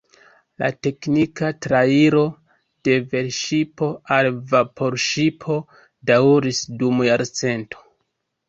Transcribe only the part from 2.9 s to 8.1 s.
velŝipo al vaporŝipo daŭris dum jarcento.